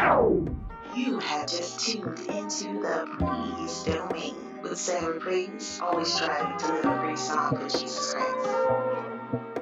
[0.00, 6.84] You have just tuned into the Praise Domain with Sarah Praise, always striving to live
[6.86, 9.59] a great song for Jesus Christ.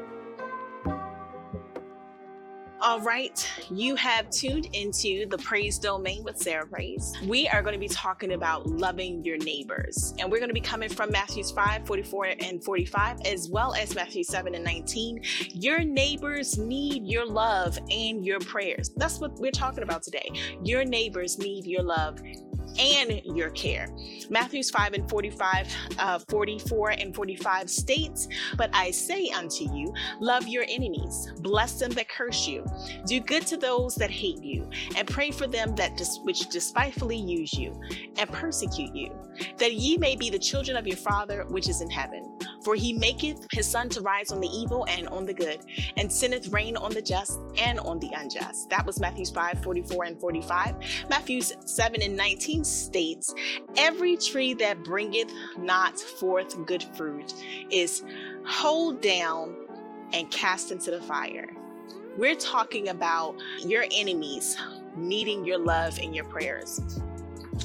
[2.88, 7.12] All right, you have tuned into the Praise Domain with Sarah Praise.
[7.26, 10.62] We are going to be talking about loving your neighbors, and we're going to be
[10.62, 15.20] coming from Matthews 5 44 and 45, as well as Matthew 7 and 19.
[15.52, 18.88] Your neighbors need your love and your prayers.
[18.96, 20.30] That's what we're talking about today.
[20.64, 22.18] Your neighbors need your love
[22.78, 23.88] and your care.
[24.30, 30.46] Matthews 5 and 45, uh, 44 and 45 states, But I say unto you, love
[30.46, 32.64] your enemies, bless them that curse you,
[33.06, 37.16] do good to those that hate you, and pray for them that dis- which despitefully
[37.16, 37.80] use you
[38.18, 39.10] and persecute you,
[39.58, 42.38] that ye may be the children of your Father which is in heaven.
[42.64, 45.60] For he maketh his sun to rise on the evil and on the good,
[45.96, 48.68] and sendeth rain on the just and on the unjust.
[48.70, 50.76] That was Matthews 5, 44 and 45.
[51.08, 53.34] Matthews 7 and 19 states,
[53.76, 57.34] Every tree that bringeth not forth good fruit
[57.70, 58.02] is
[58.44, 59.54] hold down
[60.12, 61.48] and cast into the fire.
[62.16, 64.56] We're talking about your enemies
[64.96, 66.80] needing your love and your prayers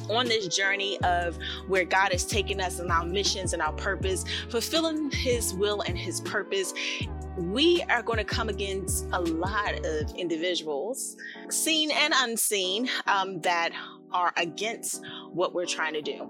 [0.09, 4.25] on this journey of where God has taken us and our missions and our purpose,
[4.49, 6.73] fulfilling His will and His purpose.
[7.37, 11.17] We are going to come against a lot of individuals,
[11.49, 13.71] seen and unseen, um, that
[14.13, 16.29] are against what we're trying to do.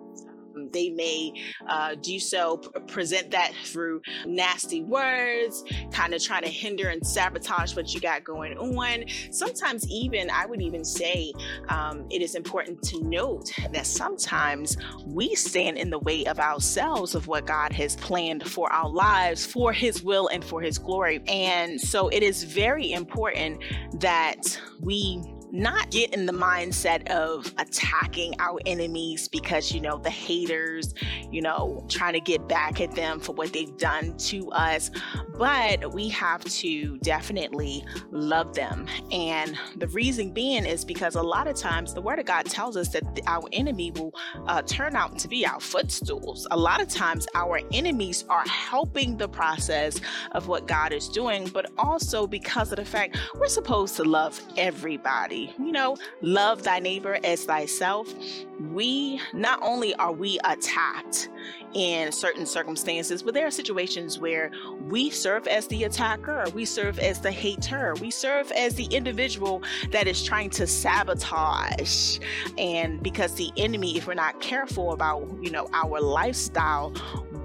[0.71, 1.33] They may
[1.67, 7.75] uh, do so, present that through nasty words, kind of trying to hinder and sabotage
[7.75, 9.05] what you got going on.
[9.31, 11.33] Sometimes, even, I would even say
[11.69, 17.15] um, it is important to note that sometimes we stand in the way of ourselves
[17.15, 21.21] of what God has planned for our lives, for His will and for His glory.
[21.27, 23.63] And so it is very important
[23.99, 25.23] that we
[25.53, 30.95] not get in the mindset of attacking our enemies because, you know, the haters,
[31.31, 34.89] you know, trying to get back at them for what they've done to us.
[35.37, 38.87] But we have to definitely love them.
[39.11, 42.75] And the reason being is because a lot of times the Word of God tells
[42.75, 44.11] us that our enemy will
[44.47, 46.47] uh, turn out to be our footstools.
[46.49, 50.01] A lot of times our enemies are helping the process
[50.31, 54.41] of what God is doing, but also because of the fact we're supposed to love
[54.57, 58.13] everybody you know, love thy neighbor as thyself,
[58.71, 61.29] we not only are we attacked
[61.73, 64.51] in certain circumstances, but there are situations where
[64.87, 68.85] we serve as the attacker, or we serve as the hater, we serve as the
[68.85, 72.19] individual that is trying to sabotage.
[72.57, 76.93] And because the enemy, if we're not careful about, you know, our lifestyle,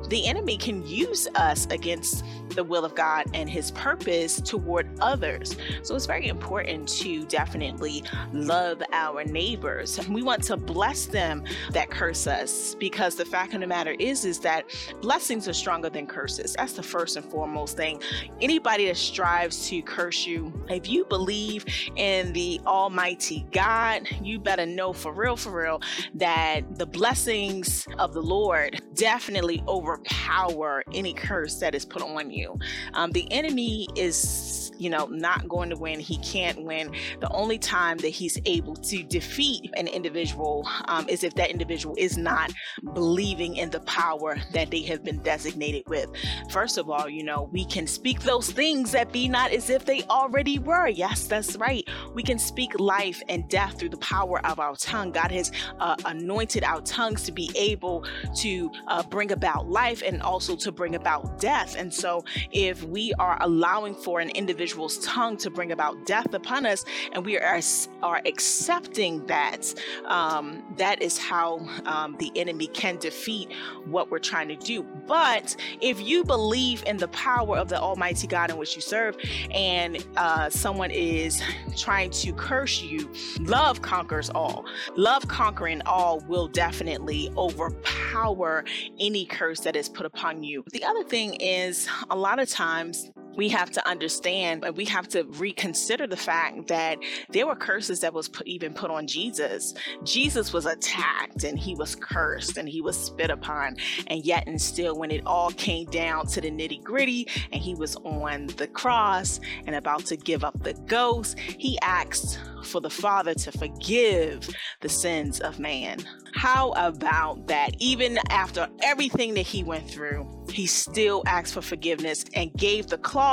[0.08, 5.56] the enemy can use us against the will of God and his purpose toward others.
[5.82, 9.98] So it's very important to definitely love our neighbors.
[10.08, 14.24] We want to bless them that curse us because the fact of the matter is
[14.24, 14.64] is that
[15.00, 16.54] blessings are stronger than curses.
[16.54, 18.00] That's the first and foremost thing.
[18.40, 21.64] Anybody that strives to curse you, if you believe
[21.96, 25.80] in the almighty God, you better know for real for real
[26.14, 32.58] that the blessings of the Lord definitely overpower any curse that is put on you.
[32.94, 36.00] Um, the enemy is, you know, not going to win.
[36.00, 36.92] He can't win.
[37.20, 41.94] The only time that he's able to defeat an individual um, is if that individual
[41.98, 42.52] is not
[42.94, 46.10] believing in the power that they have been designated with.
[46.50, 49.84] First of all, you know, we can speak those things that be not as if
[49.84, 50.88] they already were.
[50.88, 51.86] Yes, that's right.
[52.14, 55.12] We can speak life and death through the power of our tongue.
[55.12, 58.06] God has uh, anointed our tongues to be able
[58.36, 61.76] to uh, bring about life and also to bring about death.
[61.76, 66.66] And so, if we are allowing for an individual's tongue to bring about death upon
[66.66, 67.60] us and we are,
[68.02, 69.74] are accepting that,
[70.06, 73.52] um, that is how um, the enemy can defeat
[73.84, 74.82] what we're trying to do.
[75.06, 79.16] But if you believe in the power of the Almighty God in which you serve,
[79.50, 81.42] and uh, someone is
[81.76, 84.64] trying to curse you, love conquers all.
[84.96, 88.64] Love conquering all will definitely overpower
[88.98, 90.64] any curse that is put upon you.
[90.72, 94.84] The other thing is a lot lot of times we have to understand and we
[94.84, 96.98] have to reconsider the fact that
[97.30, 99.72] there were curses that was put, even put on Jesus.
[100.02, 103.76] Jesus was attacked and he was cursed and he was spit upon,
[104.08, 107.76] and yet and still, when it all came down to the nitty gritty and he
[107.76, 112.90] was on the cross and about to give up the ghost, he asked for the
[112.90, 114.48] Father to forgive
[114.80, 116.00] the sins of man.
[116.34, 117.70] How about that?
[117.78, 122.98] Even after everything that he went through, he still asked for forgiveness and gave the
[122.98, 123.27] clause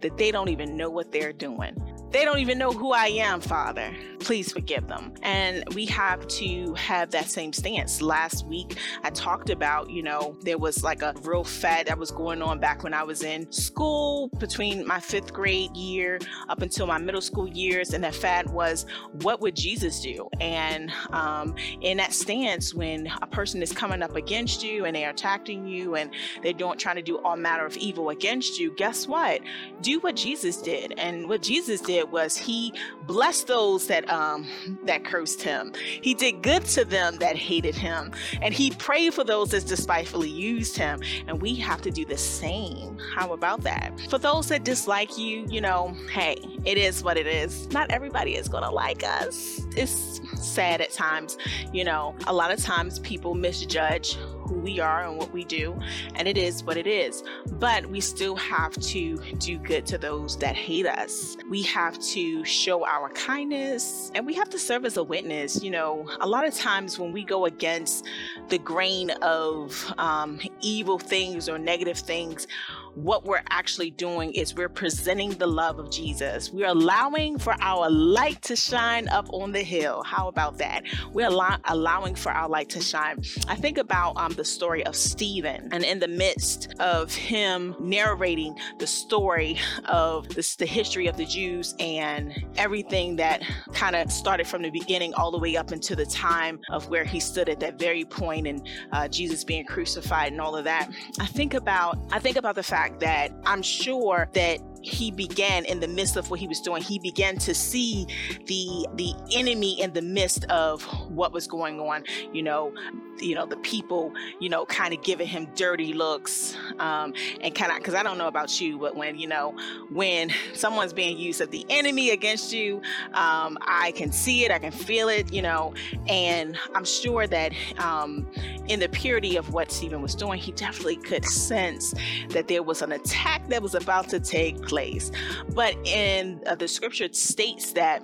[0.00, 1.74] that they don't even know what they're doing.
[2.10, 3.92] They don't even know who I am, Father.
[4.20, 5.14] please forgive them.
[5.22, 8.02] And we have to have that same stance.
[8.02, 12.10] Last week, I talked about, you know, there was like a real fad that was
[12.10, 16.18] going on back when I was in school between my fifth grade year
[16.48, 17.94] up until my middle school years.
[17.94, 18.86] And that fad was,
[19.22, 20.28] what would Jesus do?
[20.40, 25.10] And um, in that stance, when a person is coming up against you and they're
[25.10, 26.10] attacking you and
[26.42, 29.39] they're doing, trying to do all manner of evil against you, guess what?
[29.82, 30.94] Do what Jesus did.
[30.98, 32.72] And what Jesus did was he
[33.06, 34.46] blessed those that um,
[34.84, 35.72] that cursed him.
[36.02, 40.30] He did good to them that hated him, and he prayed for those that despitefully
[40.30, 41.00] used him.
[41.26, 42.98] And we have to do the same.
[43.14, 43.98] How about that?
[44.08, 47.68] For those that dislike you, you know, hey, it is what it is.
[47.70, 49.66] Not everybody is gonna like us.
[49.76, 51.38] It's sad at times,
[51.72, 52.14] you know.
[52.26, 54.16] A lot of times people misjudge
[54.50, 55.78] who we are and what we do,
[56.16, 57.22] and it is what it is.
[57.52, 61.36] But we still have to do good to those that hate us.
[61.48, 65.62] We have to show our kindness and we have to serve as a witness.
[65.62, 68.06] You know, a lot of times when we go against
[68.48, 72.48] the grain of um, evil things or negative things,
[72.94, 76.50] what we're actually doing is we're presenting the love of Jesus.
[76.50, 80.02] We're allowing for our light to shine up on the hill.
[80.02, 80.84] How about that?
[81.12, 83.22] We're allow- allowing for our light to shine.
[83.48, 88.56] I think about um, the story of Stephen, and in the midst of him narrating
[88.78, 94.46] the story of this, the history of the Jews and everything that kind of started
[94.46, 97.60] from the beginning all the way up into the time of where he stood at
[97.60, 100.90] that very point and uh, Jesus being crucified and all of that.
[101.18, 105.64] I think about I think about the fact fact that I'm sure that he began
[105.64, 106.82] in the midst of what he was doing.
[106.82, 108.06] He began to see
[108.46, 112.72] the the enemy in the midst of what was going on you know
[113.20, 117.70] you know the people you know kind of giving him dirty looks um, and kind
[117.70, 119.54] of because i don't know about you but when you know
[119.90, 122.76] when someone's being used as the enemy against you
[123.14, 125.72] um, i can see it i can feel it you know
[126.08, 128.26] and i'm sure that um,
[128.68, 131.94] in the purity of what stephen was doing he definitely could sense
[132.30, 135.10] that there was an attack that was about to take place.
[135.50, 138.02] But in uh, the scripture states that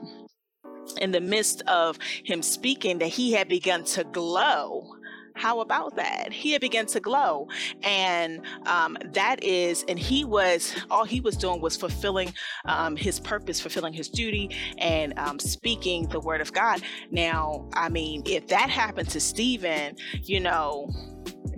[1.00, 4.96] in the midst of him speaking that he had begun to glow
[5.36, 6.32] how about that?
[6.32, 7.46] He had begun to glow.
[7.82, 12.32] And um, that is, and he was, all he was doing was fulfilling
[12.64, 16.80] um, his purpose, fulfilling his duty, and um, speaking the word of God.
[17.10, 20.90] Now, I mean, if that happened to Stephen, you know,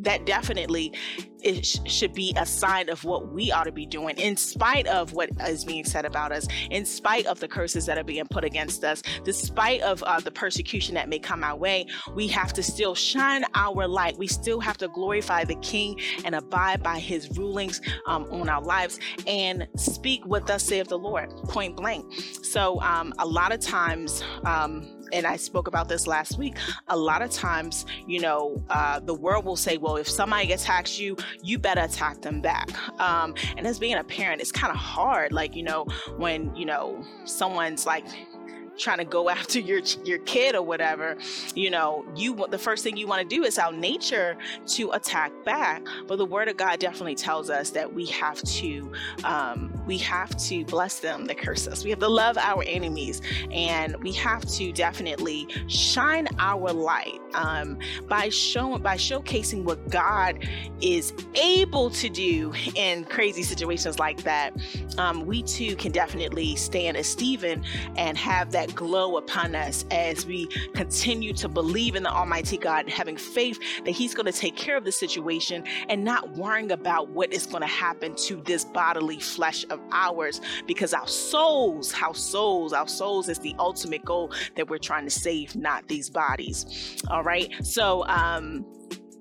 [0.01, 0.93] that definitely
[1.43, 4.87] it sh- should be a sign of what we ought to be doing in spite
[4.87, 8.27] of what is being said about us in spite of the curses that are being
[8.27, 11.87] put against us despite of uh, the persecution that may come our way.
[12.15, 14.17] We have to still shine our light.
[14.19, 18.63] We still have to glorify the king and abide by his rulings um, on our
[18.63, 22.05] lives and speak what thus saith the lord point blank.
[22.43, 26.57] So um, a lot of times um, and I spoke about this last week.
[26.89, 30.99] A lot of times, you know, uh, the world will say, well, if somebody attacks
[30.99, 32.69] you, you better attack them back.
[33.01, 35.33] Um, and as being a parent, it's kind of hard.
[35.33, 35.85] Like, you know,
[36.17, 38.05] when, you know, someone's like,
[38.79, 41.17] trying to go after your your kid or whatever
[41.55, 44.37] you know you the first thing you want to do is our nature
[44.67, 45.83] to attack back.
[46.07, 48.93] But the word of god definitely tells us that we have to
[49.25, 51.85] um, we have to bless them that curse us.
[51.85, 57.79] We have to love our enemies and we have to definitely shine our light um,
[58.09, 60.47] by showing by showcasing what god
[60.81, 64.55] is able to do in crazy situations like that.
[64.99, 67.65] Um, we too can definitely stand as stephen
[67.97, 72.89] and have that glow upon us as we continue to believe in the Almighty God,
[72.89, 77.09] having faith that He's going to take care of the situation and not worrying about
[77.11, 82.15] what is going to happen to this bodily flesh of ours because our souls, our
[82.15, 86.99] souls, our souls is the ultimate goal that we're trying to save, not these bodies.
[87.11, 87.53] All right.
[87.65, 88.65] So, um,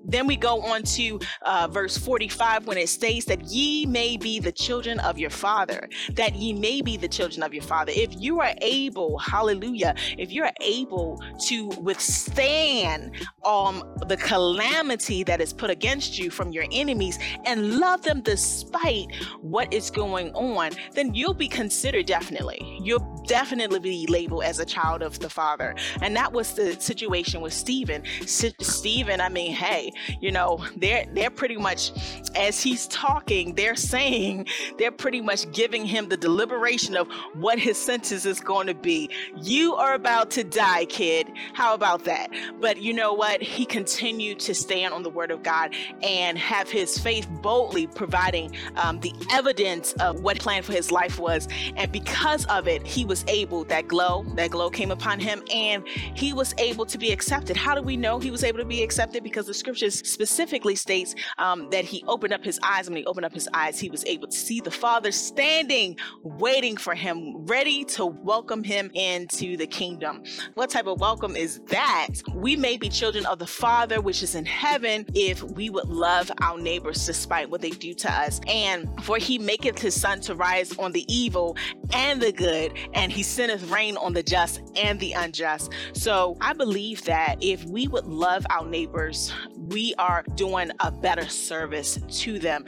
[0.08, 4.40] then we go on to uh, verse 45 when it states that ye may be
[4.40, 7.92] the children of your father, that ye may be the children of your father.
[7.94, 13.12] If you are able, hallelujah, if you're able to withstand
[13.44, 19.14] um, the calamity that is put against you from your enemies and love them despite
[19.40, 22.78] what is going on, then you'll be considered definitely.
[22.82, 25.74] You'll definitely be labeled as a child of the father.
[26.00, 28.02] And that was the situation with Stephen.
[28.22, 31.92] S- Stephen, I mean, hey, You know, they're they're pretty much
[32.34, 34.46] as he's talking, they're saying
[34.78, 39.10] they're pretty much giving him the deliberation of what his sentence is going to be.
[39.42, 41.28] You are about to die, kid.
[41.52, 42.30] How about that?
[42.60, 43.42] But you know what?
[43.42, 48.54] He continued to stand on the word of God and have his faith boldly providing
[48.76, 51.48] um, the evidence of what plan for his life was.
[51.76, 55.86] And because of it, he was able, that glow, that glow came upon him and
[55.88, 57.56] he was able to be accepted.
[57.56, 59.22] How do we know he was able to be accepted?
[59.22, 62.88] Because the scriptures specifically states um, that he opened up his eyes.
[62.88, 66.76] When he opened up his eyes, he was able to see the Father standing, waiting
[66.76, 70.22] for him, ready to welcome him into the kingdom.
[70.54, 72.08] What type of welcome is that?
[72.34, 76.30] We may be children of the Father, which is in heaven, if we would love
[76.40, 78.40] our neighbors despite what they do to us.
[78.48, 81.56] And for he maketh his sun to rise on the evil
[81.92, 85.72] and the good, and he sendeth rain on the just and the unjust.
[85.92, 89.32] So I believe that if we would love our neighbors,
[89.68, 92.64] we are doing a better service to them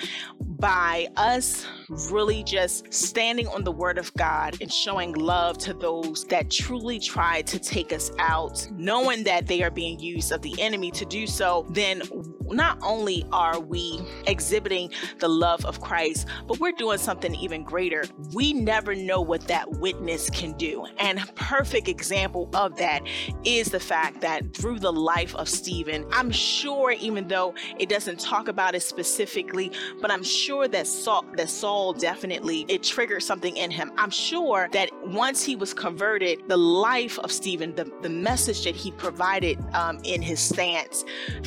[0.59, 1.67] by us
[2.11, 6.99] really just standing on the word of God and showing love to those that truly
[6.99, 11.05] try to take us out, knowing that they are being used of the enemy to
[11.07, 12.03] do so, then
[12.51, 18.05] not only are we exhibiting the love of Christ, but we're doing something even greater.
[18.33, 20.85] We never know what that witness can do.
[20.99, 23.03] And a perfect example of that
[23.45, 28.21] is the fact that through the life of Stephen, I'm sure even though it doesn't
[28.21, 33.23] talk about it specifically, but I'm sure sure that Saul, that Saul definitely it triggered
[33.23, 33.93] something in him.
[33.97, 38.75] I'm sure that once he was converted, the life of Stephen, the, the message that
[38.75, 41.05] he provided um, in his stance,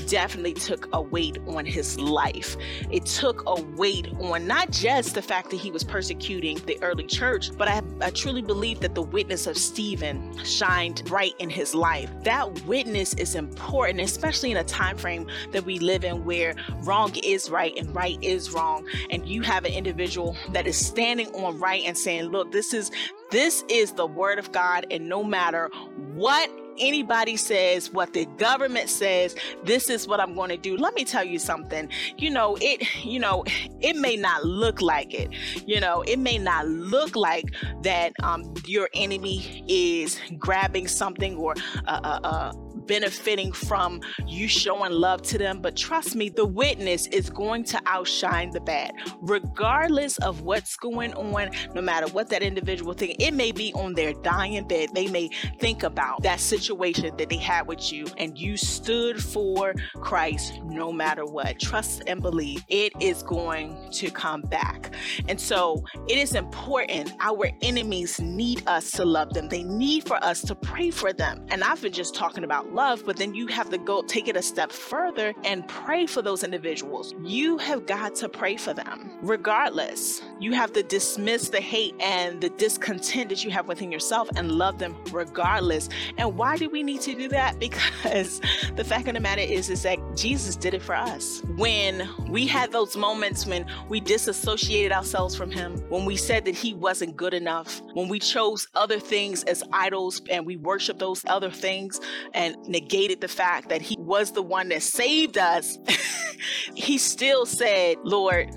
[0.08, 2.56] definitely took a weight on his life.
[2.90, 7.06] It took a weight on not just the fact that he was persecuting the early
[7.06, 11.76] church, but I, I truly believe that the witness of Stephen shined bright in his
[11.76, 12.10] life.
[12.24, 17.14] That witness is important, especially in a time frame that we live in where wrong
[17.24, 21.60] is right and right is wrong and you have an individual that is standing on
[21.60, 22.92] right and saying, look, this is
[23.32, 25.72] this is the word of God, and no matter
[26.14, 30.78] what anybody says, what the government says, this is what I'm going to do.
[30.78, 31.90] Let me tell you something.
[32.18, 33.44] You know, it, you know,
[33.82, 35.30] it may not look like it.
[35.66, 37.46] You know, it may not look like
[37.84, 41.56] that um, your enemy is grabbing something or
[41.88, 42.54] uh, uh, uh,
[42.86, 45.62] benefiting from you showing love to them.
[45.62, 51.14] But trust me, the witness is going to outshine the bad, regardless of what's going
[51.14, 53.16] on, no matter what that individual thinks.
[53.24, 54.90] It may be on their dying bed.
[54.94, 59.74] They may think about that situation that they had with you, and you stood for
[60.02, 61.60] Christ no matter what.
[61.60, 64.94] Trust and believe it is going to come back.
[65.28, 67.14] And so it is important.
[67.20, 71.46] Our enemies need us to love them, they need for us to pray for them.
[71.50, 74.36] And I've been just talking about love, but then you have to go take it
[74.36, 77.16] a step further and pray for those individuals.
[77.22, 80.22] You have got to pray for them regardless.
[80.44, 84.52] You have to dismiss the hate and the discontent that you have within yourself and
[84.52, 85.88] love them regardless.
[86.18, 87.56] And why do we need to do that?
[87.64, 88.42] Because
[88.76, 91.42] the fact of the matter is, is that Jesus did it for us.
[91.56, 96.56] When we had those moments when we disassociated ourselves from Him, when we said that
[96.56, 101.24] He wasn't good enough, when we chose other things as idols and we worshiped those
[101.26, 102.02] other things
[102.34, 105.80] and negated the fact that he was the one that saved us,
[106.76, 108.50] he still said, Lord,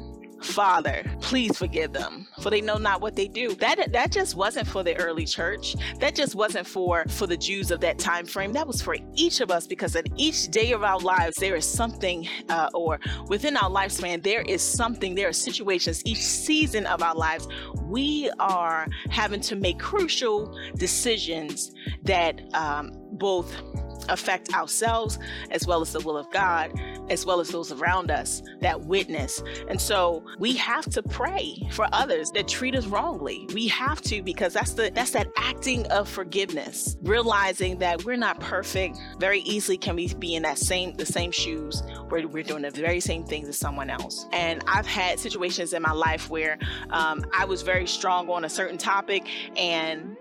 [0.46, 3.54] Father, please forgive them, for they know not what they do.
[3.56, 5.76] That that just wasn't for the early church.
[5.98, 8.52] That just wasn't for for the Jews of that time frame.
[8.52, 11.66] That was for each of us because in each day of our lives there is
[11.66, 15.14] something, uh, or within our lifespan there is something.
[15.14, 16.02] There are situations.
[16.04, 17.48] Each season of our lives,
[17.82, 21.72] we are having to make crucial decisions
[22.04, 23.52] that um, both
[24.08, 25.18] affect ourselves
[25.50, 26.72] as well as the will of God,
[27.10, 29.42] as well as those around us that witness.
[29.68, 33.46] And so we have to pray for others that treat us wrongly.
[33.54, 38.40] We have to because that's the that's that acting of forgiveness, realizing that we're not
[38.40, 38.98] perfect.
[39.18, 42.70] Very easily can we be in that same the same shoes where we're doing the
[42.70, 44.26] very same things as someone else.
[44.32, 46.58] And I've had situations in my life where
[46.90, 50.16] um, I was very strong on a certain topic, and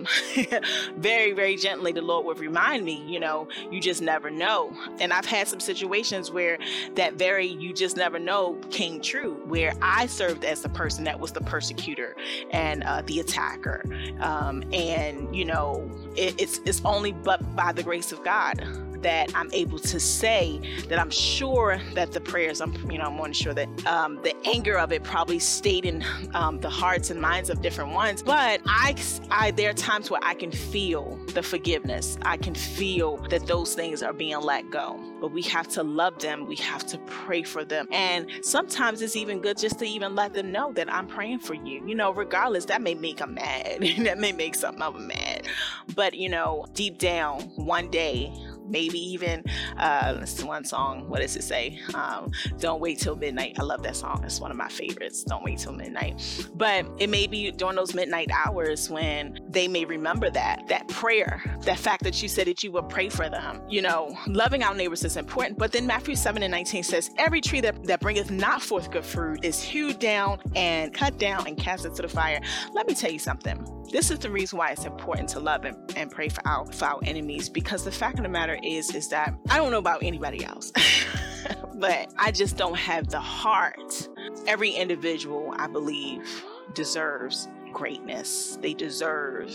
[0.98, 4.76] very very gently the Lord would remind me, you know, you just never know.
[5.00, 6.58] And I've had some situations where
[6.96, 11.20] that very you just never know came true, where I served as the person that
[11.20, 12.16] was the persecutor
[12.52, 13.84] and uh, the attacker.
[14.20, 18.66] Um, and, you know, it, it's, it's only but by the grace of God
[19.06, 20.60] that I'm able to say
[20.90, 24.36] that I'm sure that the prayers, I'm, you know, I'm more sure that um, the
[24.48, 28.24] anger of it probably stayed in um, the hearts and minds of different ones.
[28.24, 28.96] But I,
[29.30, 32.18] I, there are times where I can feel the forgiveness.
[32.24, 35.00] I can feel that those things are being let go.
[35.22, 36.48] But we have to love them.
[36.48, 37.88] We have to pray for them.
[37.92, 41.54] And sometimes it's even good just to even let them know that I'm praying for
[41.54, 41.86] you.
[41.86, 43.82] You know, regardless, that may make them mad.
[44.00, 45.48] that may make some of them mad.
[45.94, 48.34] But, you know, deep down, one day,
[48.68, 49.44] maybe even
[49.78, 51.08] uh, one song.
[51.10, 51.80] What does it say?
[51.94, 53.56] Um, Don't wait till midnight.
[53.60, 54.24] I love that song.
[54.24, 55.24] It's one of my favorites.
[55.24, 56.50] Don't wait till midnight.
[56.56, 61.42] But it may be during those midnight hours when they may remember that that prayer,
[61.62, 63.62] that fact that you said that you would pray for them.
[63.70, 65.58] You know, loving our neighbors is important.
[65.58, 69.06] But then Matthew 7 and 19 says, Every tree that, that bringeth not forth good
[69.06, 72.40] fruit is hewed down and cut down and cast into the fire.
[72.74, 73.66] Let me tell you something.
[73.92, 76.86] This is the reason why it's important to love and, and pray for our, for
[76.86, 80.04] our enemies because the fact of the matter is is that I don't know about
[80.04, 80.72] anybody else.
[81.76, 84.08] but I just don't have the heart.
[84.48, 86.44] Every individual, I believe,
[86.74, 88.58] deserves greatness.
[88.62, 89.54] They deserve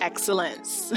[0.00, 0.92] excellence.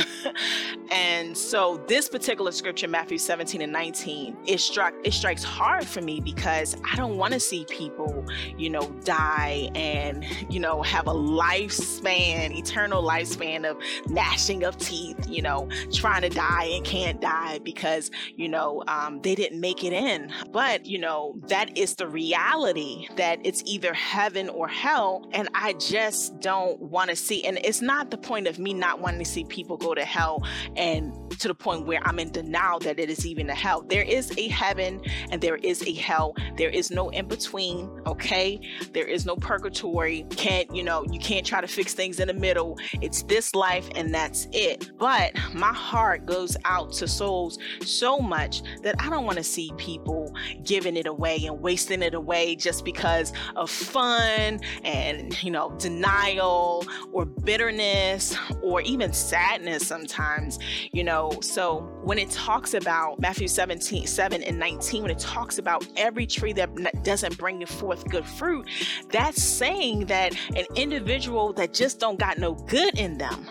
[0.92, 6.02] and so this particular scripture, Matthew 17 and 19, it struck it strikes hard for
[6.02, 8.26] me because I don't want to see people,
[8.58, 13.78] you know, die and, you know, have a lifespan, eternal lifespan of
[14.08, 19.22] gnashing of teeth, you know, trying to die and can't die because, you know, um,
[19.22, 20.32] they didn't make it in.
[20.52, 25.28] But, you know, that is the reality that it's either heaven or hell.
[25.34, 29.00] And I just don't want to see, and it's not the point of me not
[29.00, 30.44] wanting to see people go to hell
[30.76, 33.82] and to the point where I'm in denial that it is even a hell.
[33.82, 36.36] There is a heaven and there is a hell.
[36.58, 38.60] There is no in between, okay?
[38.94, 40.26] There is no purgatory.
[40.32, 42.78] Can't, you know, you can't try to fix things in the middle.
[43.02, 44.92] It's this life and that's it.
[44.98, 49.72] But my heart goes out to souls so much that I don't want to see
[49.78, 55.72] people giving it away and wasting it away just because of fun and, you know,
[55.78, 58.36] denial or bitterness
[58.68, 60.60] or even sadness sometimes,
[60.92, 61.32] you know.
[61.42, 66.28] So when it talks about Matthew 17, 7 and 19, when it talks about every
[66.28, 68.68] tree that doesn't bring forth good fruit,
[69.12, 73.48] that's saying that an individual that just don't got no good in them,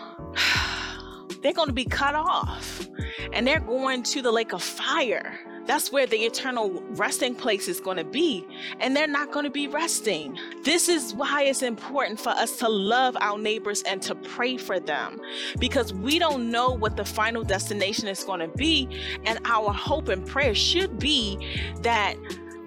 [1.42, 2.88] they're going to be cut off
[3.32, 5.55] and they're going to the lake of fire.
[5.66, 8.46] That's where the eternal resting place is going to be.
[8.80, 10.38] And they're not going to be resting.
[10.62, 14.78] This is why it's important for us to love our neighbors and to pray for
[14.78, 15.20] them
[15.58, 18.88] because we don't know what the final destination is going to be.
[19.25, 21.38] And our hope and prayer should be
[21.82, 22.16] that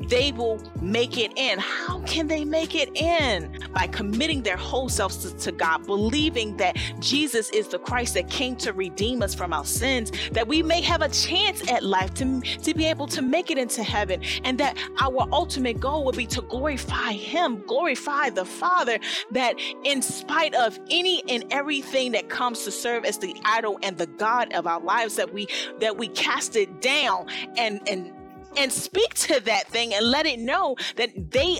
[0.09, 1.59] they will make it in.
[1.59, 3.59] How can they make it in?
[3.73, 8.29] By committing their whole selves to, to, God, believing that Jesus is the Christ that
[8.29, 12.13] came to redeem us from our sins, that we may have a chance at life
[12.15, 16.11] to, to be able to make it into heaven, and that our ultimate goal will
[16.11, 18.99] be to glorify Him, glorify the Father,
[19.31, 23.97] that in spite of any and everything that comes to serve as the idol and
[23.97, 25.47] the God of our lives, that we
[25.79, 28.11] that we cast it down and and
[28.57, 31.59] and speak to that thing and let it know that they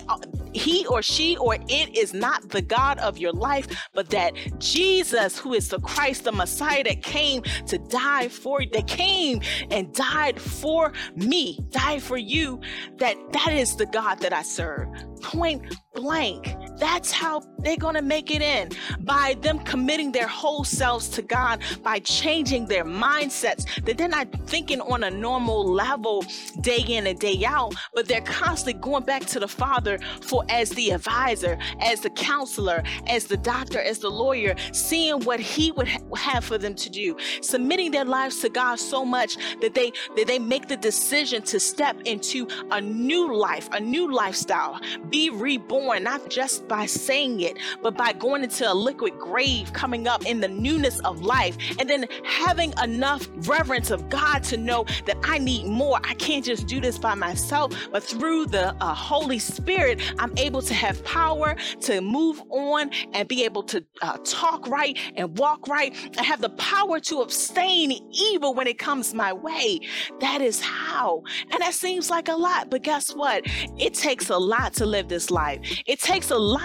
[0.52, 5.38] he or she or it is not the God of your life, but that Jesus,
[5.38, 10.40] who is the Christ, the Messiah that came to die for that came and died
[10.40, 12.60] for me, died for you,
[12.98, 14.88] that that is the God that I serve.
[15.22, 16.54] Point blank.
[16.80, 21.22] That's how they're going to make it in by them committing their whole selves to
[21.22, 26.24] God, by changing their mindsets, that they're not thinking on a normal level
[26.62, 30.70] day in and day out, but they're constantly going back to the Father for as
[30.70, 35.88] the advisor, as the counselor, as the doctor, as the lawyer, seeing what He would
[35.88, 39.92] ha- have for them to do, submitting their lives to God so much that they
[40.16, 45.28] that they make the decision to step into a new life, a new lifestyle, be
[45.28, 50.24] reborn not just by saying it, but by going into a liquid grave, coming up
[50.24, 55.18] in the newness of life, and then having enough reverence of God to know that
[55.24, 55.98] I need more.
[56.04, 60.62] I can't just do this by myself, but through the uh, Holy Spirit, I'm able
[60.62, 65.66] to have power to move on and be able to uh, talk right and walk
[65.66, 69.80] right and have the power to abstain evil when it comes my way.
[70.20, 71.24] That is how.
[71.50, 73.42] And that seems like a lot, but guess what?
[73.76, 75.60] It takes a lot to live this life.
[75.86, 76.59] It takes a lot,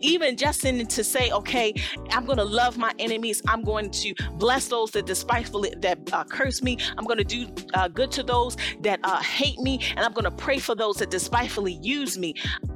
[0.00, 1.74] even just in to say, okay,
[2.10, 3.42] I'm going to love my enemies.
[3.48, 6.78] I'm going to bless those that despitefully that uh, curse me.
[6.96, 10.24] I'm going to do uh, good to those that uh, hate me, and I'm going
[10.24, 12.34] to pray for those that despitefully use me.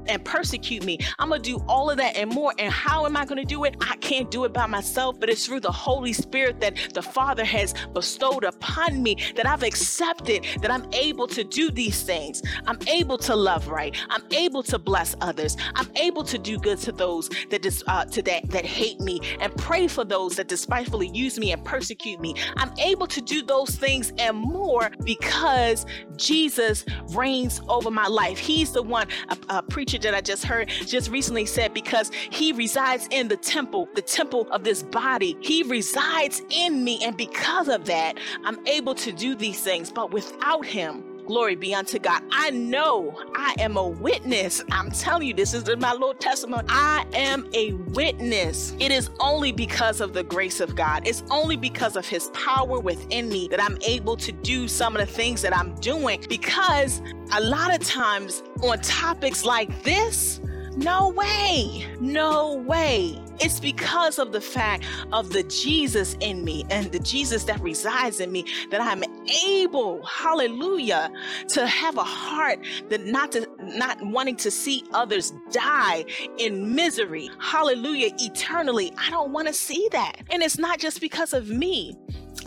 [0.09, 0.99] and persecute me.
[1.19, 2.53] I'm going to do all of that and more.
[2.59, 3.77] And how am I going to do it?
[3.81, 7.45] I can't do it by myself, but it's through the Holy Spirit that the Father
[7.45, 12.43] has bestowed upon me that I've accepted that I'm able to do these things.
[12.67, 13.97] I'm able to love right.
[14.11, 15.57] I'm able to bless others.
[15.75, 19.21] I'm able to do good to those that dis- uh, to that, that hate me
[19.41, 22.35] and pray for those that despitefully use me and persecute me.
[22.57, 25.87] I'm able to do those things and more because
[26.17, 26.85] Jesus
[27.15, 28.39] reigns over my life.
[28.39, 32.53] He's the one, a, a preacher that I just heard just recently said, because he
[32.53, 35.37] resides in the temple, the temple of this body.
[35.41, 37.03] He resides in me.
[37.05, 39.91] And because of that, I'm able to do these things.
[39.91, 42.25] But without him, Glory be unto God.
[42.33, 44.65] I know I am a witness.
[44.73, 46.65] I'm telling you, this is my little testimony.
[46.69, 48.75] I am a witness.
[48.81, 51.07] It is only because of the grace of God.
[51.07, 55.07] It's only because of his power within me that I'm able to do some of
[55.07, 56.21] the things that I'm doing.
[56.29, 57.01] Because
[57.33, 60.41] a lot of times on topics like this,
[60.81, 61.87] no way.
[62.01, 63.21] No way.
[63.39, 68.21] It's because of the fact of the Jesus in me and the Jesus that resides
[68.21, 69.03] in me that I'm
[69.47, 71.11] able, hallelujah,
[71.49, 76.05] to have a heart that not to not wanting to see others die
[76.39, 77.31] in misery.
[77.39, 78.93] Hallelujah, eternally.
[78.99, 80.17] I don't want to see that.
[80.31, 81.97] And it's not just because of me.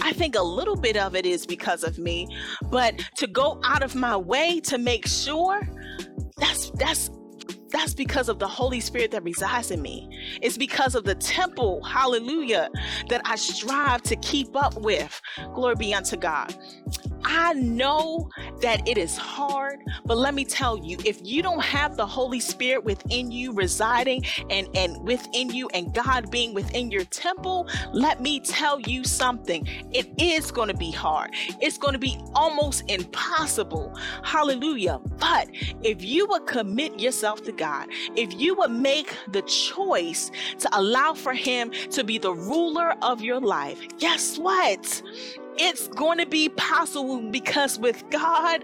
[0.02, 2.28] I think a little bit of it is because of me,
[2.72, 5.62] but to go out of my way to make sure
[6.38, 7.10] that's that's
[7.74, 10.08] that's because of the Holy Spirit that resides in me.
[10.42, 12.70] It's because of the temple, hallelujah,
[13.10, 15.20] that I strive to keep up with.
[15.56, 16.56] Glory be unto God.
[17.26, 18.30] I know
[18.62, 22.40] that it is hard, but let me tell you, if you don't have the Holy
[22.40, 28.22] Spirit within you residing and, and within you and God being within your temple, let
[28.22, 29.68] me tell you something.
[29.92, 31.32] It is going to be hard.
[31.62, 33.94] It's going to be almost impossible.
[34.24, 35.00] Hallelujah.
[35.20, 35.50] But
[35.82, 41.14] if you would commit yourself to God, if you would make the choice to allow
[41.14, 45.02] for Him to be the ruler of your life, guess what?
[45.58, 48.64] It's going to be possible because with God,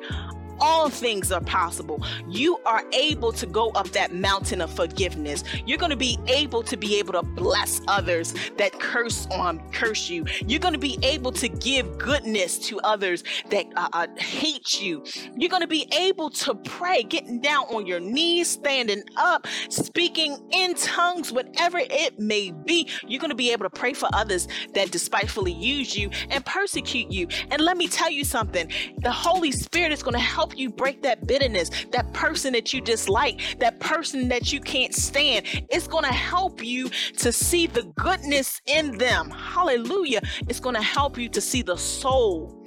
[0.59, 2.03] all things are possible.
[2.27, 5.43] You are able to go up that mountain of forgiveness.
[5.65, 10.09] You're going to be able to be able to bless others that curse on curse
[10.09, 10.25] you.
[10.45, 15.03] You're going to be able to give goodness to others that uh, uh, hate you.
[15.35, 20.37] You're going to be able to pray, getting down on your knees, standing up, speaking
[20.51, 22.87] in tongues, whatever it may be.
[23.07, 27.11] You're going to be able to pray for others that despitefully use you and persecute
[27.11, 27.27] you.
[27.51, 30.69] And let me tell you something the Holy Spirit is going to help help you
[30.69, 35.45] break that bitterness, that person that you dislike, that person that you can't stand.
[35.69, 39.29] It's going to help you to see the goodness in them.
[39.29, 40.21] Hallelujah.
[40.47, 42.65] It's going to help you to see the soul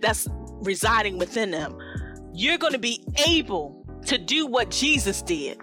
[0.00, 0.28] that's
[0.62, 1.76] residing within them.
[2.32, 5.58] You're going to be able to do what Jesus did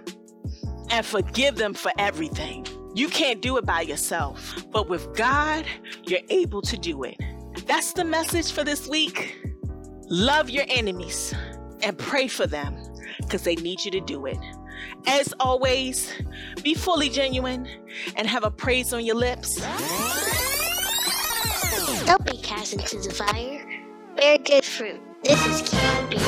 [0.90, 2.66] and forgive them for everything.
[2.96, 5.66] You can't do it by yourself, but with God,
[6.04, 7.16] you're able to do it.
[7.66, 9.38] That's the message for this week.
[10.10, 11.34] Love your enemies
[11.84, 12.76] and pray for them
[13.20, 14.38] because they need you to do it.
[15.08, 16.12] As always,
[16.64, 17.68] be fully genuine
[18.16, 19.56] and have a praise on your lips.
[22.06, 23.66] Don't be cast into the fire.
[24.16, 25.00] Bear good fruit.
[25.24, 26.20] This is QB.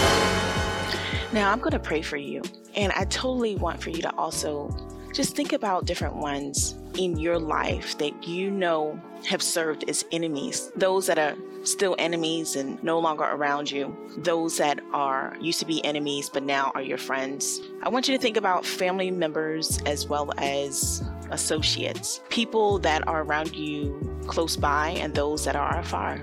[1.34, 2.44] Now, I'm going to pray for you,
[2.76, 4.70] and I totally want for you to also
[5.14, 10.72] just think about different ones in your life that you know have served as enemies,
[10.76, 15.66] those that are still enemies and no longer around you, those that are used to
[15.66, 17.62] be enemies but now are your friends.
[17.84, 23.24] I want you to think about family members as well as associates, people that are
[23.24, 26.22] around you close by and those that are afar.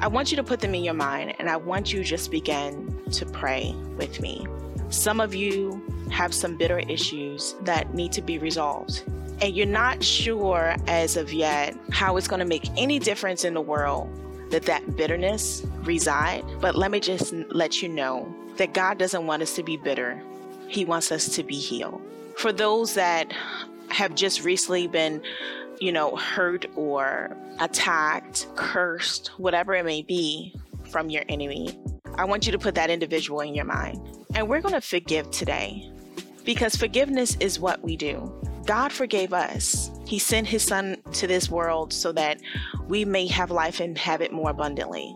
[0.00, 3.00] I want you to put them in your mind and I want you just begin
[3.12, 4.46] to pray with me.
[4.90, 9.02] Some of you have some bitter issues that need to be resolved.
[9.40, 13.54] And you're not sure as of yet how it's going to make any difference in
[13.54, 14.10] the world
[14.50, 19.42] that that bitterness reside but let me just let you know that god doesn't want
[19.42, 20.20] us to be bitter.
[20.66, 22.02] He wants us to be healed.
[22.36, 23.32] For those that
[23.88, 25.22] have just recently been
[25.80, 30.54] you know hurt or attacked cursed whatever it may be
[30.90, 31.78] from your enemy
[32.16, 33.98] i want you to put that individual in your mind.
[34.34, 35.90] And we're going to forgive today
[36.48, 38.32] because forgiveness is what we do
[38.64, 39.90] God forgave us.
[40.06, 42.38] He sent his son to this world so that
[42.86, 45.14] we may have life and have it more abundantly.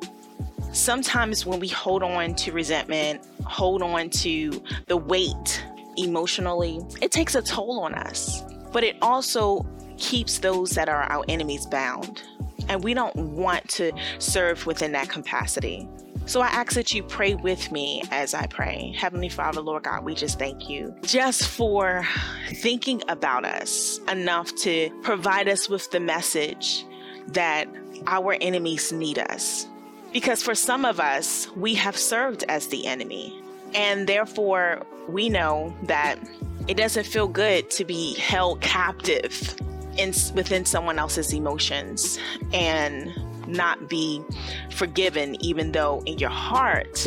[0.73, 5.64] Sometimes when we hold on to resentment, hold on to the weight
[5.97, 8.42] emotionally, it takes a toll on us.
[8.71, 9.66] But it also
[9.99, 12.23] keeps those that are our enemies bound.
[12.68, 15.88] And we don't want to serve within that capacity.
[16.33, 18.95] So I ask that you pray with me as I pray.
[18.97, 22.07] Heavenly Father, Lord God, we just thank you just for
[22.55, 26.87] thinking about us enough to provide us with the message
[27.27, 27.68] that
[28.07, 29.66] our enemies need us.
[30.14, 33.38] Because for some of us, we have served as the enemy.
[33.75, 36.18] And therefore, we know that
[36.66, 39.55] it doesn't feel good to be held captive
[39.99, 42.18] in, within someone else's emotions
[42.55, 43.12] and
[43.53, 44.23] not be
[44.71, 47.07] forgiven, even though in your heart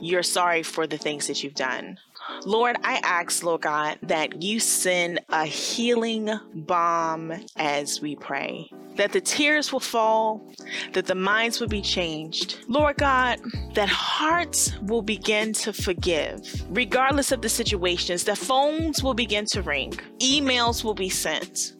[0.00, 1.98] you're sorry for the things that you've done.
[2.44, 8.70] Lord, I ask, Lord God, that you send a healing balm as we pray.
[8.96, 10.52] That the tears will fall,
[10.92, 12.58] that the minds will be changed.
[12.68, 13.40] Lord God,
[13.74, 19.62] that hearts will begin to forgive, regardless of the situations, that phones will begin to
[19.62, 21.74] ring, emails will be sent,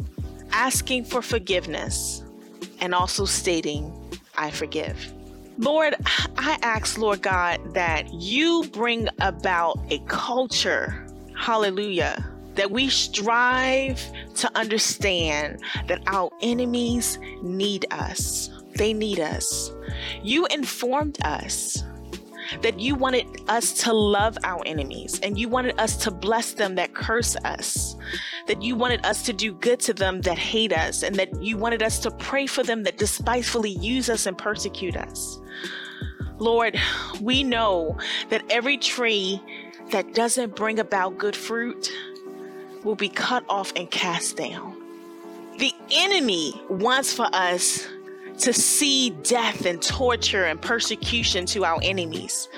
[0.53, 2.25] asking for forgiveness,
[2.81, 3.93] and also stating,
[4.39, 5.13] I forgive.
[5.59, 5.97] Lord,
[6.37, 11.05] I ask, Lord God, that you bring about a culture,
[11.37, 12.25] hallelujah,
[12.55, 14.01] that we strive
[14.37, 18.51] to understand that our enemies need us.
[18.77, 19.73] They need us.
[20.23, 21.83] You informed us
[22.63, 26.75] that you wanted us to love our enemies and you wanted us to bless them
[26.77, 27.97] that curse us,
[28.47, 31.57] that you wanted us to do good to them that hate us, and that you
[31.57, 35.39] wanted us to pray for them that despitefully use us and persecute us.
[36.39, 36.79] Lord,
[37.21, 37.99] we know
[38.31, 39.43] that every tree
[39.91, 41.91] that doesn't bring about good fruit
[42.85, 44.77] will be cut off and cast down.
[45.59, 47.89] The enemy wants for us
[48.39, 52.49] to see death and torture and persecution to our enemies.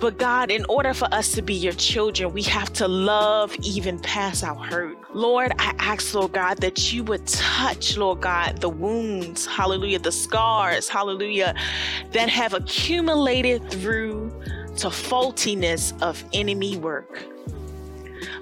[0.00, 3.98] But God, in order for us to be your children, we have to love even
[4.00, 4.98] past our hurt.
[5.14, 10.12] Lord, I ask, Lord God, that you would touch, Lord God, the wounds, hallelujah, the
[10.12, 11.54] scars, hallelujah,
[12.12, 14.30] that have accumulated through
[14.76, 17.24] to faultiness of enemy work.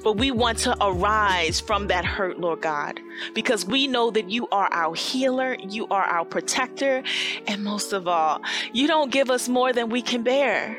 [0.02, 3.00] But we want to arise from that hurt, Lord God,
[3.34, 7.02] because we know that you are our healer, you are our protector,
[7.46, 10.76] and most of all, you don't give us more than we can bear.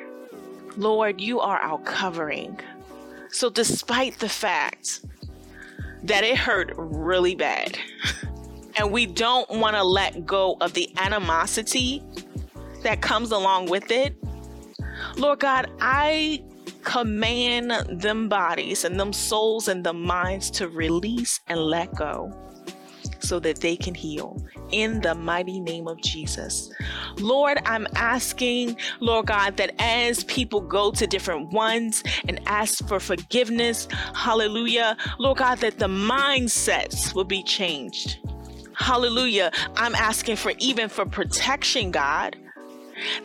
[0.76, 2.60] Lord, you are our covering.
[3.30, 5.02] So, despite the fact
[6.04, 7.78] that it hurt really bad,
[8.76, 12.04] and we don't want to let go of the animosity
[12.82, 14.16] that comes along with it,
[15.16, 16.44] Lord God, I
[16.84, 22.32] command them bodies and them souls and the minds to release and let go
[23.20, 24.38] so that they can heal
[24.72, 26.72] in the mighty name of Jesus.
[27.18, 33.00] Lord, I'm asking, Lord God, that as people go to different ones and ask for
[33.00, 38.20] forgiveness, hallelujah, Lord God, that the mindsets will be changed.
[38.76, 39.52] Hallelujah.
[39.76, 42.36] I'm asking for even for protection, God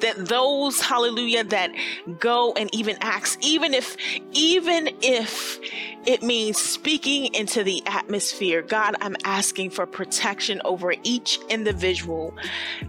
[0.01, 1.71] that those hallelujah that
[2.19, 3.97] go and even ask even if
[4.33, 5.59] even if
[6.09, 8.63] it means speaking into the atmosphere.
[8.63, 12.35] God i'm asking for protection over each individual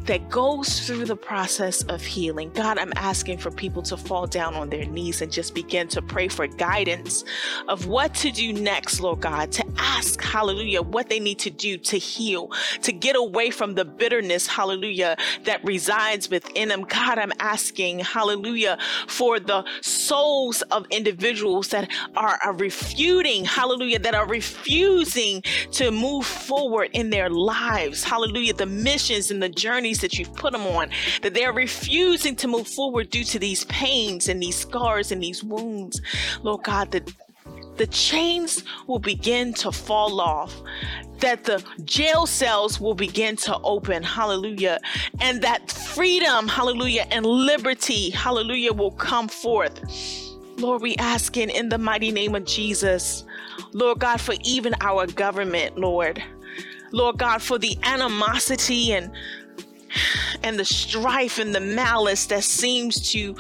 [0.06, 2.50] that goes through the process of healing.
[2.54, 6.02] God i'm asking for people to fall down on their knees and just begin to
[6.02, 7.26] pray for guidance
[7.68, 11.78] of what to do next lord god to ask hallelujah what they need to do
[11.78, 12.50] to heal
[12.82, 16.84] to get away from the bitterness hallelujah that resides within them.
[16.84, 18.78] God, I'm asking, hallelujah,
[19.08, 22.54] for the souls of individuals that are, a are
[23.10, 25.42] refuting, hallelujah, that are refusing
[25.72, 30.52] to move forward in their lives, hallelujah, the missions and the journeys that you've put
[30.52, 30.90] them on,
[31.24, 35.44] that they're refusing to move forward due to these pains and these scars and these
[35.44, 36.02] wounds.
[36.44, 37.12] Lord God, that
[37.78, 40.54] the chains will begin to fall off,
[41.20, 44.78] that the jail cells will begin to open, hallelujah,
[45.20, 50.29] and that freedom, hallelujah, and liberty, hallelujah, will come forth.
[50.60, 53.24] Lord, we ask in, in the mighty name of Jesus,
[53.72, 56.22] Lord God, for even our government, Lord.
[56.92, 59.12] Lord God, for the animosity and
[60.44, 63.36] and the strife and the malice that seems to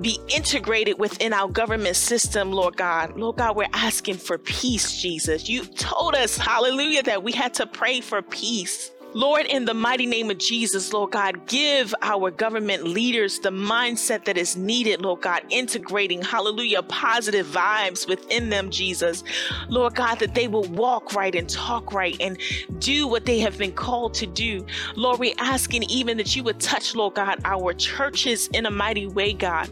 [0.00, 3.16] be integrated within our government system, Lord God.
[3.16, 5.48] Lord God, we're asking for peace, Jesus.
[5.48, 8.90] You told us, hallelujah, that we had to pray for peace.
[9.14, 14.24] Lord, in the mighty name of Jesus, Lord God, give our government leaders the mindset
[14.24, 19.22] that is needed, Lord God, integrating, hallelujah, positive vibes within them, Jesus.
[19.68, 22.38] Lord God, that they will walk right and talk right and
[22.78, 24.64] do what they have been called to do.
[24.96, 29.06] Lord, we asking even that you would touch, Lord God, our churches in a mighty
[29.06, 29.68] way, God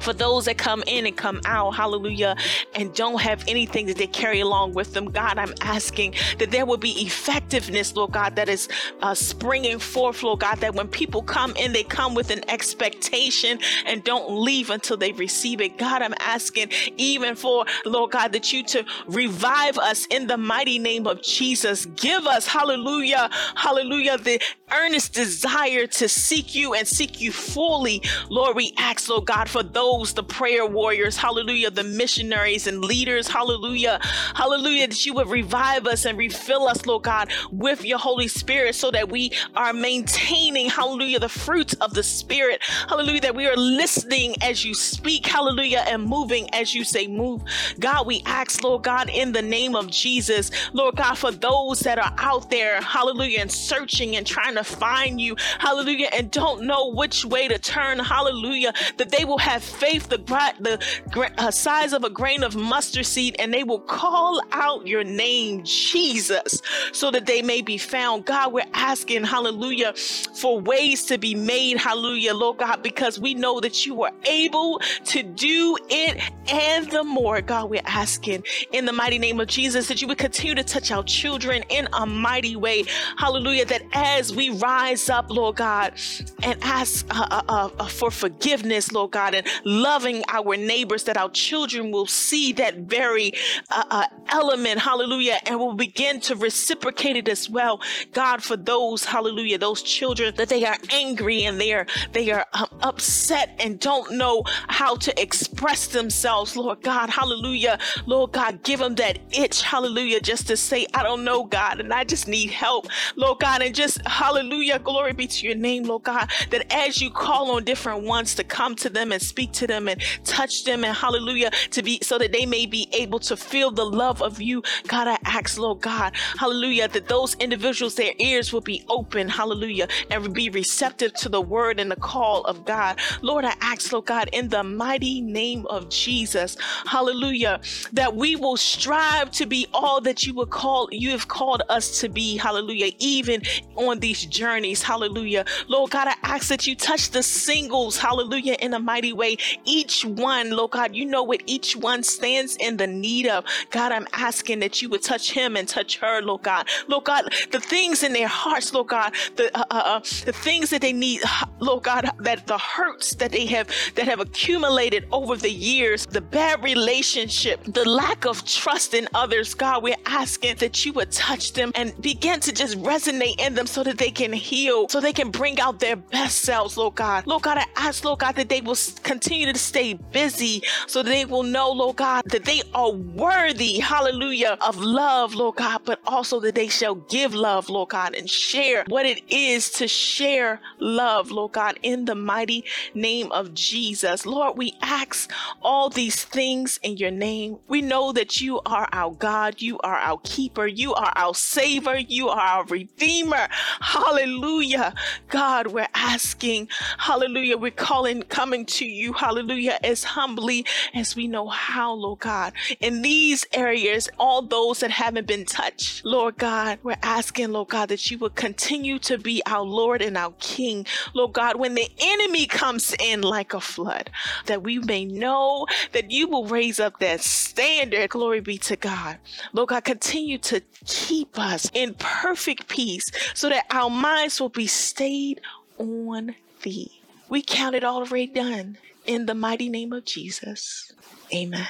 [0.00, 2.36] for those that come in and come out, hallelujah,
[2.74, 6.66] and don't have anything that they carry along with them, God, I'm asking that there
[6.66, 8.68] will be effectiveness, Lord God, that is
[9.02, 13.58] uh, springing forth, Lord God, that when people come in, they come with an expectation
[13.86, 15.78] and don't leave until they receive it.
[15.78, 20.78] God, I'm asking even for, Lord God, that you to revive us in the mighty
[20.78, 21.86] name of Jesus.
[21.86, 24.40] Give us, hallelujah, hallelujah, the
[24.72, 28.02] earnest desire to seek you and seek you fully.
[28.28, 33.28] Lord, we ask, Lord God, for those, the prayer warriors, hallelujah, the missionaries and leaders,
[33.28, 33.98] hallelujah,
[34.34, 38.74] hallelujah, that you would revive us and refill us, Lord God, with your Holy Spirit
[38.74, 43.56] so that we are maintaining, hallelujah, the fruits of the Spirit, hallelujah, that we are
[43.56, 47.42] listening as you speak, hallelujah, and moving as you say move.
[47.78, 51.98] God, we ask, Lord God, in the name of Jesus, Lord God, for those that
[51.98, 56.88] are out there, hallelujah, and searching and trying to find you, hallelujah, and don't know
[56.88, 62.04] which way to turn, hallelujah, that they will have faith the, the uh, size of
[62.04, 66.60] a grain of mustard seed and they will call out your name, Jesus,
[66.92, 68.24] so that they may be found.
[68.24, 73.60] God, we're asking, hallelujah, for ways to be made, hallelujah, Lord God, because we know
[73.60, 77.40] that you are able to do it and the more.
[77.40, 80.90] God, we're asking in the mighty name of Jesus that you would continue to touch
[80.90, 82.84] our children in a mighty way,
[83.16, 85.94] hallelujah, that as we rise up, Lord God,
[86.42, 91.30] and ask uh, uh, uh, for forgiveness, Lord God, and loving our neighbors, that our
[91.30, 93.32] children will see that very
[93.70, 97.80] uh, uh, element, hallelujah, and will begin to reciprocate it as well.
[98.12, 102.46] God, for those, hallelujah, those children that they are angry and they are they are
[102.52, 108.80] um, upset and don't know how to express themselves, Lord God, hallelujah, Lord God, give
[108.80, 112.50] them that itch, hallelujah, just to say, I don't know, God, and I just need
[112.50, 117.00] help, Lord God, and just hallelujah, glory be to your name, Lord God, that as
[117.00, 120.64] you call on different ones to come to them and speak to them and touch
[120.64, 124.22] them and hallelujah, to be so that they may be able to feel the love
[124.22, 128.84] of you, God, I ask, Lord God, hallelujah, that those individuals, their ears will be
[128.88, 132.98] open, hallelujah, and be receptive to the word and the call of God.
[133.22, 137.60] Lord, I ask, Lord God, in the mighty name of Jesus, hallelujah,
[137.92, 142.00] that we will strive to be all that you would call, you have called us
[142.00, 143.42] to be, hallelujah, even
[143.76, 145.44] on these journeys, hallelujah.
[145.68, 149.36] Lord God, I ask that you touch the singles, hallelujah, in a mighty way.
[149.64, 153.44] Each one, Lord God, you know what each one stands in the need of.
[153.70, 156.68] God, I'm asking that you would touch him and touch her, Lord God.
[156.88, 160.70] Lord God, the things in their hearts, Lord God, the uh, uh, uh the things
[160.70, 161.20] that they need,
[161.60, 166.20] Lord God, that the hurts that they have that have accumulated over the years, the
[166.20, 171.52] bad relationship, the lack of trust in others, God, we're asking that you would touch
[171.52, 175.12] them and begin to just resonate in them so that they can heal, so they
[175.12, 177.26] can bring out their best selves, Lord God.
[177.26, 181.24] Lord God, I ask, Lord God, that they will continue to stay busy so they
[181.24, 186.40] will know, Lord God, that they are worthy, hallelujah, of love, Lord God, but also
[186.40, 191.30] that they shall give love, Lord God, and share what it is to share love,
[191.30, 194.24] Lord God, in the mighty name of Jesus.
[194.26, 195.30] Lord, we ask
[195.62, 197.58] all these things in your name.
[197.68, 201.96] We know that you are our God, you are our keeper, you are our savior,
[201.96, 203.48] you are our redeemer.
[203.80, 204.94] Hallelujah.
[205.28, 206.68] God, we're asking,
[206.98, 212.52] hallelujah, we're calling, coming to you, hallelujah, as humbly as we know how, Lord God.
[212.80, 217.88] In these areas, all those that haven't been touched, Lord God, we're asking, Lord God,
[217.88, 220.84] that you would continue to be our Lord and our King.
[221.14, 224.10] Lord God, when the enemy comes in like a flood,
[224.44, 228.10] that we may know that you will raise up that standard.
[228.10, 229.16] Glory be to God.
[229.54, 234.66] Lord God, continue to keep us in perfect peace so that our minds will be
[234.66, 235.40] stayed
[235.78, 237.00] on thee.
[237.30, 240.92] We count it already done in the mighty name of Jesus.
[241.34, 241.68] Amen.